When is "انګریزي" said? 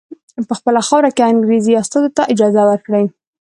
1.31-1.73